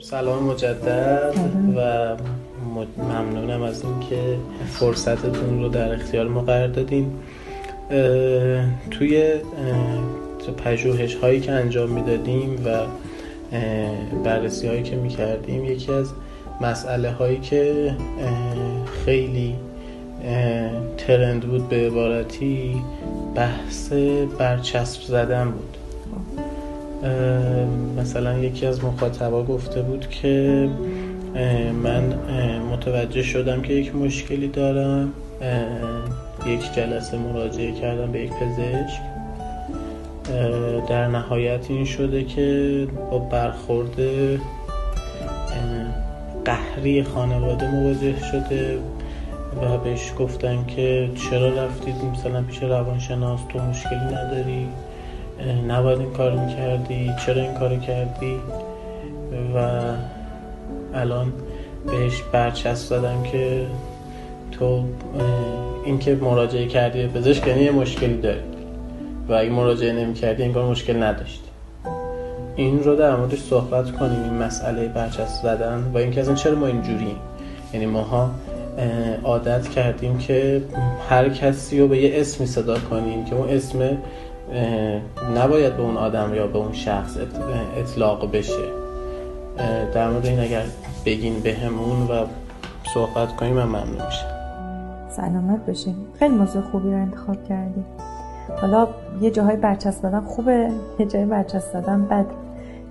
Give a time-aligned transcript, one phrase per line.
[0.00, 1.34] سلام مجدد
[1.76, 2.16] و
[3.02, 4.38] ممنونم از اینکه
[4.68, 7.12] فرصتتون رو در اختیار ما قرار دادین.
[8.90, 9.34] توی
[10.64, 12.86] پژوهش هایی که انجام می‌دادیم و
[14.24, 16.12] بررسی هایی که می‌کردیم یکی از
[16.60, 17.94] مسئله هایی که
[19.04, 19.56] خیلی
[20.96, 22.76] ترند بود به عبارتی
[23.34, 23.92] بحث
[24.38, 25.75] برچسب زدن بود.
[27.96, 30.68] مثلا یکی از مخاطبا گفته بود که
[31.82, 32.14] من
[32.72, 35.12] متوجه شدم که یک مشکلی دارم.
[36.46, 39.00] یک جلسه مراجعه کردم به یک پزشک.
[40.88, 44.00] در نهایت این شده که با برخورد
[46.44, 48.78] قهری خانواده مواجه شده
[49.62, 54.68] و بهش گفتن که چرا رفتید؟ مثلا پیش روانشناس تو مشکلی نداری؟
[55.68, 58.36] نباید این کار می‌کردی؟ چرا این کار کردی؟
[59.54, 59.80] و
[60.94, 61.32] الان
[61.86, 63.66] بهش برچسب زدم که
[64.52, 64.84] تو
[65.84, 68.40] اینکه مراجعه کردی به پزشک یعنی یه مشکلی داری.
[69.28, 71.48] و اگه مراجعه نمی این کار مشکل نداشتی.
[72.56, 76.66] این رو در موردش صحبت کنیم این مسئله برچسب زدن و اینکه اصلا چرا ما
[76.66, 77.16] اینجوریم.
[77.72, 78.30] یعنی ماها
[79.24, 80.62] عادت کردیم که
[81.08, 83.98] هر کسی رو به یه اسمی صدا کنیم که اون اسم
[85.36, 87.16] نباید به اون آدم یا به اون شخص
[87.76, 88.64] اطلاق بشه.
[89.94, 90.62] در مورد این اگر
[91.04, 92.26] بگین بهمون و
[92.94, 94.26] صحبت کنیم من ممنون میشم.
[95.10, 97.84] سلامت بشین خیلی موضوع خوبی رو انتخاب کردی.
[98.60, 98.88] حالا
[99.20, 102.26] یه جاهای برچسب دادن خوبه یه جای برچسب دادن بد.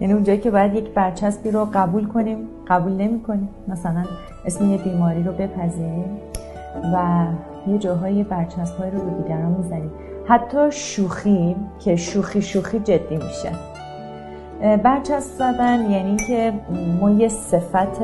[0.02, 4.04] یعنی اونجایی که باید یک برچسبی رو قبول کنیم قبول نمی کنیم مثلا
[4.46, 6.18] اسم یه بیماری رو بپذیریم
[6.94, 7.26] و
[7.68, 9.92] یه جاهای برچسب های رو به دیگران می‌زنیم
[10.28, 13.52] حتی شوخی که شوخی شوخی جدی میشه.
[14.84, 16.54] برچسب زدن یعنی که
[17.02, 18.02] ما یه صفت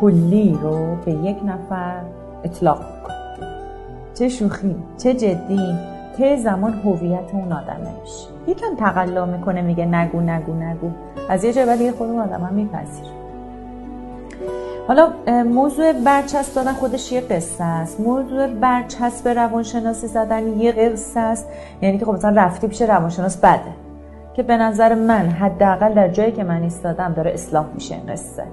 [0.00, 2.00] کلی رو به یک نفر
[2.44, 2.80] اطلاق
[4.14, 5.74] چه شوخی چه جدی
[6.18, 8.28] ته زمان هویت اون آدمه میشه.
[8.46, 10.90] یکم تقلا می‌کنه میگه نگو نگو نگو.
[11.28, 13.19] از یه جای بعد یه خود اون آدم هم میپذیر
[14.90, 15.08] حالا
[15.44, 18.00] موضوع برچسب دادن خودش یه قصه است.
[18.00, 21.48] موضوع برچسب روانشناسی زدن یه قصه است.
[21.82, 23.72] یعنی که خب مثلا رفتی پیش روانشناس بده.
[24.34, 28.44] که به نظر من حداقل در جایی که من ایستادم داره اصلاح میشه این قصه.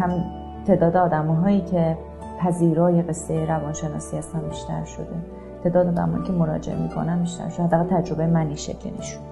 [0.00, 0.24] هم
[0.66, 1.96] تعداد آدمهایی که
[2.40, 5.16] پذیرای قصه روانشناسی هستن بیشتر شده.
[5.64, 7.62] تعداد آدمایی که مراجعه می‌کنن بیشتر شده.
[7.62, 9.22] حداقل تجربه منی شکل نشون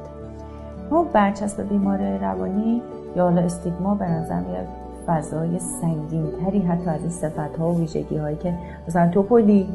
[0.90, 2.82] ما برچسب بیماری روانی
[3.16, 4.66] یا حالا استیگما به نظر میاد
[5.06, 8.54] فضای سنگین تری حتی از این صفت ها و ویژگی هایی که
[8.88, 9.68] مثلا توپولی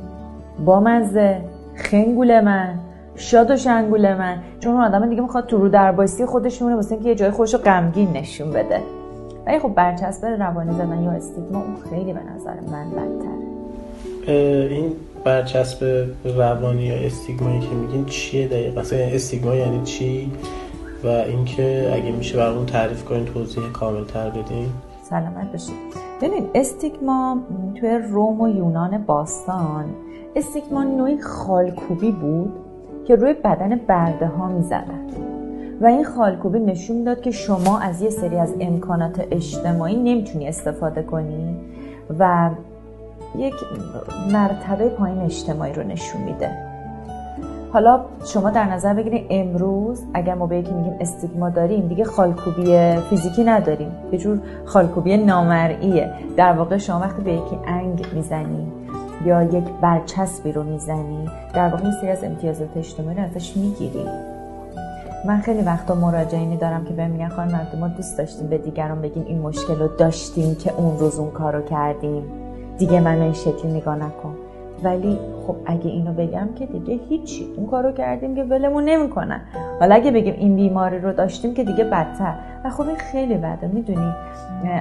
[0.66, 1.41] با مزه
[1.75, 2.74] خنگول من
[3.16, 7.09] شاد و شنگول من چون آدم دیگه می‌خواد تو رو دربایستی خودش میمونه واسه اینکه
[7.09, 8.81] یه جای خودش رو غمگین نشون بده.
[9.46, 13.46] ولی خب برچسب روانی زدن یا استیگما اون خیلی به نظر من بدتره.
[14.69, 14.92] این
[15.24, 20.31] برچسب روانی یا استیگمایی که میگین چیه دقیقا؟ اصلا استیگما یعنی چی؟
[21.03, 24.69] و اینکه اگه میشه برامون تعریف کنین توضیح کامل تر بدین.
[25.09, 25.75] سلامت باشید
[26.21, 27.38] ببینید استیگما
[27.75, 29.85] توی روم و یونان باستان
[30.35, 32.53] استیگما نوعی خالکوبی بود
[33.07, 35.05] که روی بدن برده ها می زدن.
[35.81, 41.03] و این خالکوبی نشون داد که شما از یه سری از امکانات اجتماعی نمی‌تونی استفاده
[41.03, 41.55] کنی
[42.19, 42.49] و
[43.38, 43.53] یک
[44.31, 46.64] مرتبه پایین اجتماعی رو نشون میده
[47.75, 52.97] حالا شما در نظر بگیرید امروز اگر ما به یکی میگیم استیگما داریم دیگه خالکوبی
[53.09, 53.91] فیزیکی نداریم.
[54.12, 56.09] یه جور خالکوبی نامرئیه.
[56.38, 58.68] در واقع شما وقتی به یکی انگ می‌زنی
[59.25, 64.06] یا یک برچسبی رو می‌زنی در واقع سری از امتیازات اجتماعی رو ازش می‌گیری.
[65.25, 69.24] من خیلی وقتا مراجعینی دارم که بهم میگن خانم ما دوست داشتیم به دیگران بگیم
[69.28, 72.24] این مشکل رو داشتیم که اون روز اون کارو کردیم.
[72.78, 74.36] دیگه منو این شکلی نگاه نکن.
[74.84, 77.47] ولی خب اگه اینو بگم که دیگه هیچی.
[77.58, 79.41] اون کارو کردیم که ولمون نمی‌کنن.
[79.80, 82.36] حالا اگه بگیم این بیماری رو داشتیم که دیگه بدتر.
[82.66, 83.68] و خب این خیلی بده.
[83.68, 84.13] می‌دونی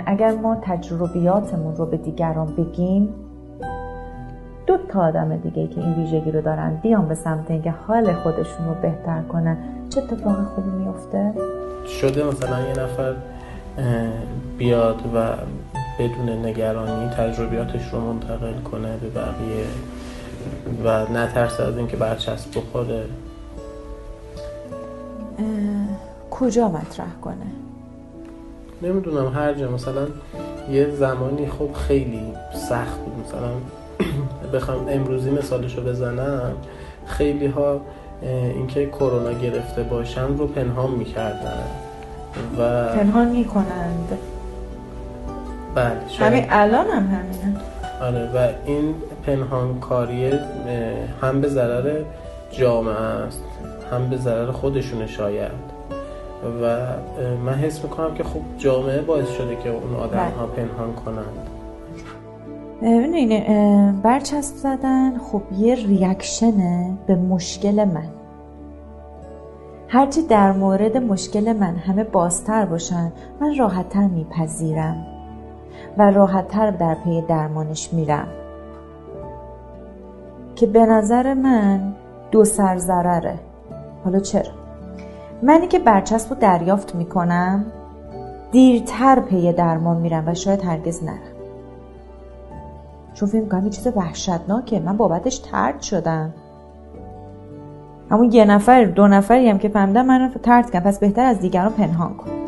[0.07, 3.09] اگر ما تجربیاتمون رو به دیگران بگیم
[4.67, 8.67] دو تا آدم دیگه که این ویژگی رو دارن بیان به سمت اینکه حال خودشون
[8.67, 9.57] رو بهتر کنن
[9.91, 11.33] چه اتفاق خوبی میفته
[11.87, 13.15] شده مثلا یه نفر
[14.59, 15.35] بیاد و
[15.99, 19.67] بدون نگرانی تجربیاتش رو منتقل کنه به بقیه
[20.85, 23.05] و نترسه از اینکه برچسب بخوره.
[26.31, 27.47] کجا مطرح کنه؟
[28.83, 29.71] نمی‌دونم هر جا.
[29.71, 30.07] مثلا
[30.71, 32.33] یه زمانی خب خیلی
[32.69, 33.25] سخت بود.
[33.27, 33.51] مثلا
[34.59, 36.53] بخوام امروزی مثالشو بزنم.
[37.07, 37.81] خیلی ها
[38.23, 41.65] اینکه کرونا گرفته باشن رو پنهان می‌کردن
[42.59, 44.19] و پنهان می‌کنند.
[45.75, 47.61] بله همین الان هم همینه.
[48.03, 48.95] آره و این
[49.27, 50.31] پنهانکاری
[51.23, 52.03] هم به ضرر
[52.51, 53.43] جامعه است
[53.93, 55.75] هم به ضرر خودشون شاید.
[56.63, 56.79] و
[57.45, 60.67] من حس می‌کنم که خب جامعه باعث شده که اون آدم ها بله.
[60.67, 61.49] پنهان کنند.
[62.83, 63.47] ببینید
[64.03, 68.09] برچسب زدن خب یه ریاکشنه به مشکل من.
[69.89, 75.07] هرچی در مورد مشکل من همه بازتر باشن من راحتتر میپذیرم.
[75.99, 78.29] و راحتتر در پی درمانش میرم.
[80.57, 81.95] که به نظر من
[82.31, 83.35] دو سر ضرره.
[84.05, 84.51] حالا چرا؟
[85.43, 87.65] منی که برچسب رو دریافت می‌کنم
[88.53, 91.19] دیرتر پی درمان میرم و شاید هرگز نرم.
[93.15, 96.33] چون فکر می‌کنم چیز وحشتناکه؟ من بابتش ترد شدم.
[98.11, 101.41] همون یه نفر دو نفری هم که فهمیدن من رو ترد کردم پس بهتر از
[101.41, 102.44] دیگران پنهان کن.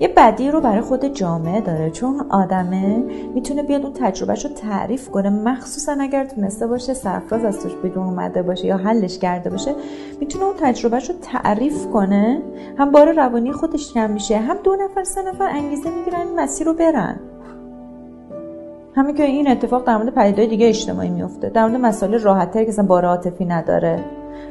[0.00, 2.96] یه بدی رو برای خود جامعه داره چون آدمه
[3.34, 5.30] می‌تونه بیاد اون تجربهش رو تعریف کنه.
[5.30, 9.74] مخصوصا اگر تونسته باشه سرفراز از توش بیرون اومده باشه یا حلش کرده باشه
[10.20, 12.42] می‌تونه اون تجربهش رو تعریف کنه.
[12.78, 16.74] هم بار روانی خودش کم میشه هم دو نفر سه نفر انگیزه می‌گیرن مسیر رو
[16.74, 17.20] برن.
[18.96, 22.70] همین که این اتفاق در مورد پدیدهای دیگه اجتماعی میفته در مورد مسائل راحتتری که
[22.70, 24.04] اصلا بار عاطفی نداره.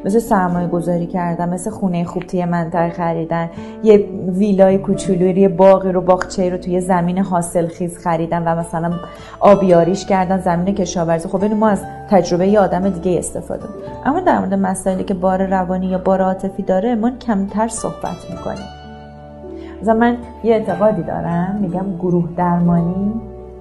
[0.06, 3.50] مثل سرمایه گذاری کردن مثل خونه خوب توی منطقه خریدن.
[3.84, 8.92] یه ویلای کوچولوی یه باقی رو باغچه رو توی زمین حاصل خیز خریدن و مثلا
[9.40, 11.30] آبیاریش کردن زمین کشاورزی.
[11.30, 13.66] خب اینو ما از تجربه یه آدم دیگه استفاده
[14.06, 18.66] اما در مورد مسائلی که بار روانی یا بار عاطفی داره ما کمتر صحبت می‌کنیم.
[19.82, 23.14] مثلا من یه اعتقادی دارم میگم گروه درمانی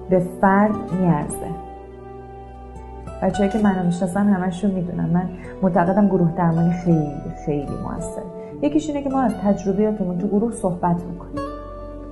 [0.09, 0.71] به فرد
[1.01, 1.68] میارزه.
[3.21, 5.09] بچه‌ای که منو می‌شناسن همشون می‌دونن.
[5.09, 5.29] من
[5.61, 7.13] معتقدم گروه درمانی خیلی
[7.45, 8.23] خیلی موثره.
[8.61, 11.45] یکیش اینه که ما از تجربیاتمون تو گروه صحبت می‌کنیم.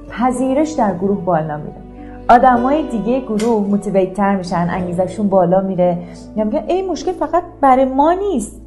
[0.09, 1.81] پذیرش در گروه بالا میره.
[2.29, 5.97] آدمای دیگه گروه موتیویتر میشن انگیزشون بالا میره.
[6.35, 8.61] میگن ای مشکل فقط برای ما نیست.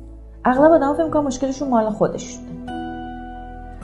[0.44, 2.46] اغلب آدم‌ها فکر می‌کنن مشکلشون مال خودشونه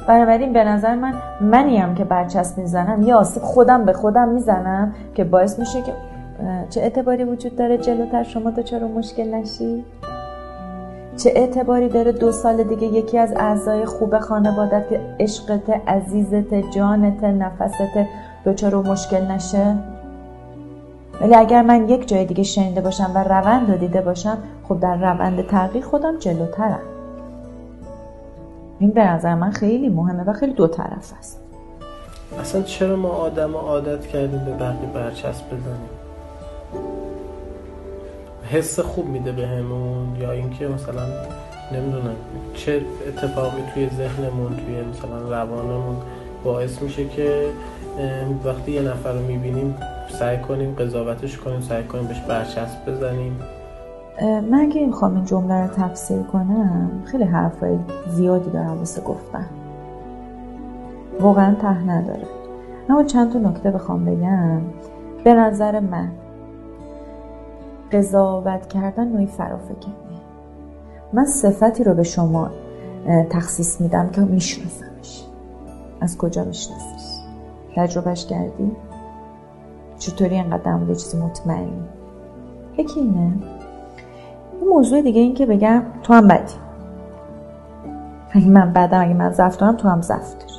[0.09, 5.25] بنابراین به نظر من منیم که برچسب می‌زنم یا آسیب خودم به خودم می‌زنم که
[5.25, 5.93] باعث میشه که
[6.71, 9.85] چه اعتباری وجود داره جلوتر؟ شما چرا مشکل نشی؟
[11.17, 17.25] چه اعتباری داره دو سال دیگه یکی از اعضای خوب خانوادت که عشقت عزیزت جانت
[17.25, 17.99] نفست
[18.47, 19.75] دچار مشکل نشه؟
[21.21, 24.97] ولی اگر من یک جای دیگه شنیده باشم و روند رو دیده باشم خب در
[24.97, 26.81] روند تغییر خودم جلوترم.
[28.79, 31.41] این به نظر من خیلی مهمه و خیلی دو طرف است.
[32.41, 35.96] اصلا چرا ما آدم عادت کردیم به بقیه برچسب بزنیم؟
[38.51, 41.03] حس خوب میده بهمون یا اینکه مثلا
[41.73, 42.15] نمی‌دونم
[42.55, 45.97] چه اتفاقی توی ذهنمون توی مثلا روانمون
[46.45, 47.47] باعث میشه که
[48.45, 49.75] وقتی یه نفر رو می‌بینیم
[50.19, 53.41] سعی کنیم قضاوتش کنیم سعی کنیم بهش برچسب بزنیم.
[54.23, 57.79] من اگه می‌خوام این جمله رو تفسیر کنم خیلی حرفای
[58.09, 59.47] زیادی دارم واسه گفتن.
[61.21, 62.27] واقعا ته نداره.
[62.89, 64.61] اما چند تا نکته بخوام بگم.
[65.25, 66.09] به نظر من
[67.93, 69.97] قضاوت کردن نوعی فرافکنیه
[71.13, 72.51] من صفتی رو به شما
[73.31, 75.25] تخصیص میدم که میشناسمش.
[76.01, 77.03] از کجا میشناسیش
[77.77, 78.73] تجربهش کردی؟
[79.99, 81.83] چطوری انقدر در مورد چیزی مطمئنی؟
[82.79, 83.33] یکی اینه.
[84.61, 86.55] این موضوع دیگه این که بگم تو هم بدی.
[88.31, 90.56] اگه من بدم اگه من زفت دارم تو هم زفت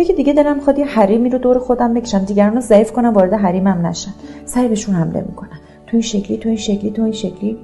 [0.00, 2.18] یکی دیگه دلم می‌خواد یه حریمی رو دور خودم بکشم.
[2.18, 4.10] دیگران رو ضعیف کنم وارد حریمم نشن.
[4.44, 7.58] سعی بهشون حمله می‌کنم تو این شکلی تو این شکلی تو این شکلی.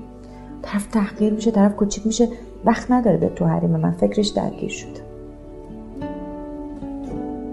[0.62, 2.28] طرف تحقیر میشه طرف کوچیک میشه.
[2.64, 3.92] وقت نداره به تو حریم من.
[3.92, 5.00] فکرش درگیر شده.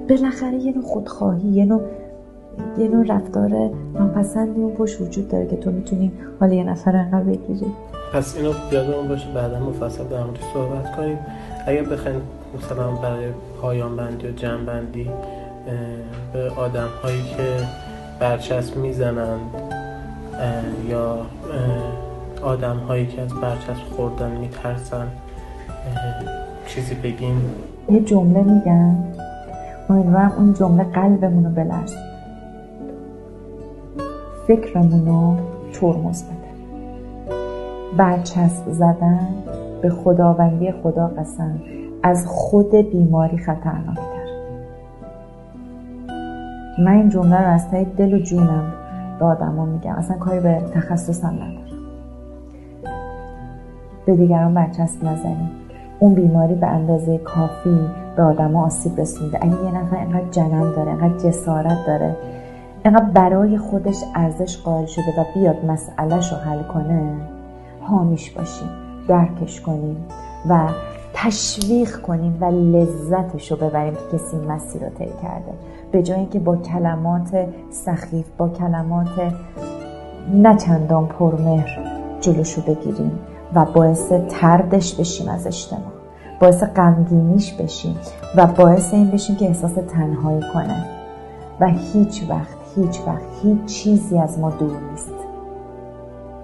[0.09, 1.81] بالاخره یه نوع خودخواهی یه نوع
[2.77, 7.23] یه نوع رفتار ناپسندی اون پشت وجود داره که تو می‌تونی حالا یه نفر انقدر
[7.23, 7.65] بگیری.
[8.13, 11.17] پس اینو یادمون باشه بعدا مفصل در موردش صحبت کنیم.
[11.67, 12.21] اگر بخوایم
[12.57, 13.25] مثلا برای
[13.61, 15.09] پایان بندی و جمع بندی
[16.33, 17.67] به آدم هایی که
[18.19, 19.39] برچسب می‌زنند
[20.89, 21.17] یا
[22.43, 25.07] آدم هایی که از برچسب خوردن میترسن
[26.67, 27.49] چیزی بگیم؟
[27.89, 28.95] یه جمله میگم
[29.89, 31.95] امیدوارم اون جمله قلبمون رو بلرز
[34.47, 35.37] فکرمون رو
[35.73, 36.42] ترمز بده
[37.97, 39.27] برچسب زدن
[39.81, 41.59] به خداوندی خدا قسم
[42.03, 44.13] از خود بیماری خطرناکتر
[46.79, 48.73] من این جمله رو از تای دل و جونم
[49.19, 49.95] به آدما میگم.
[49.95, 51.53] اصلا کاری به تخصصم ندارم.
[54.05, 55.49] به دیگران برچسب نزنیم.
[55.99, 57.79] اون بیماری به اندازه کافی
[58.15, 59.39] به آدما آسیب رسونده.
[59.41, 62.15] اگه یه نفر اینقدر جنم داره اینقدر جسارت داره
[62.85, 67.32] اینقدر برای خودش ارزش قائل شده و بیاد مسئلهش رو حل کنه
[67.87, 68.69] حامیش باشیم
[69.07, 69.97] درکش کنیم
[70.49, 70.67] و
[71.13, 75.53] تشویق کنیم و لذتش رو ببریم که کسی مسیر رو طی کرده.
[75.91, 79.33] به جای اینکه با کلمات سخیف با کلمات
[80.33, 81.79] نه چندان پرمهر
[82.21, 83.19] جلوشو بگیریم
[83.55, 85.93] و باعث تردش بشیم از اجتماع
[86.39, 87.95] باعث غمگینیش بشیم
[88.35, 90.85] و باعث این بشیم که احساس تنهایی کنه.
[91.59, 95.12] و هیچ وقت هیچ وقت هیچ چیزی از ما دور نیست.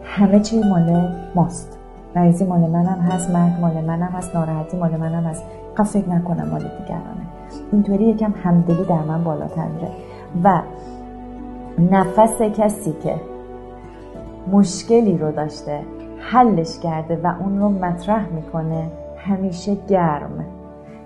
[0.09, 1.77] همه چی مال ماست.
[2.15, 5.43] مریضی مال منم هست مرگ مال منم هست ناراحتی مال منم هست.
[5.77, 7.25] قد فکر نکنم مال دیگرانه.
[7.71, 9.87] اینطوری یکم همدلی در من بالاتر میره.
[10.43, 10.61] و
[11.91, 13.15] نفس کسی که
[14.51, 15.79] مشکلی رو داشته
[16.19, 18.87] حلش کرده و اون رو مطرح می‌کنه
[19.17, 20.45] همیشه گرم.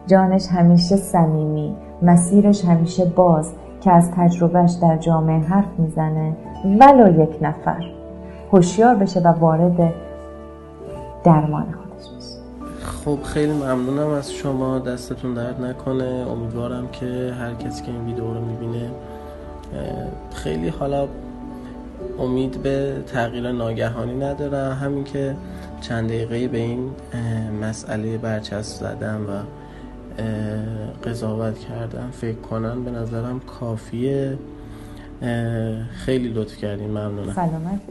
[0.08, 1.76] جانش همیشه صمیمی.
[2.02, 3.54] مسیرش همیشه باز.
[3.82, 6.34] که از تجربهش در جامعه حرف می‌زنه
[6.80, 8.03] ولو یک نفر.
[8.54, 9.94] هوشیار بشه و وارد
[11.24, 12.40] درمان خودش بشه.
[12.86, 14.80] خب خیلی ممنونم از شما.
[14.80, 16.26] دستتون درد نکنه.
[16.30, 18.92] امیدوارم که هر کسی که این ویدیو رو می‌بینه
[20.34, 21.08] خیلی حالا
[22.20, 25.36] امید به تغییر ناگهانی ندارم همین که
[25.82, 26.92] چند دقیقه به این
[27.62, 29.44] مسئله برچسب زدن و
[31.10, 34.38] قضاوت کردن فکر کنن به نظرم کافیه.
[35.92, 36.90] خیلی لطف کردین.
[36.90, 37.34] ممنونم.
[37.34, 37.82] سلامت